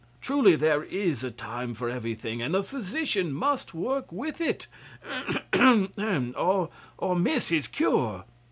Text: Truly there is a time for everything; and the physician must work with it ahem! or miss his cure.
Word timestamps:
Truly 0.19 0.55
there 0.55 0.81
is 0.83 1.23
a 1.23 1.29
time 1.29 1.75
for 1.75 1.87
everything; 1.87 2.41
and 2.41 2.55
the 2.55 2.63
physician 2.63 3.31
must 3.31 3.75
work 3.75 4.11
with 4.11 4.41
it 4.41 4.65
ahem! 5.53 6.33
or 6.35 7.15
miss 7.15 7.49
his 7.49 7.67
cure. 7.67 8.23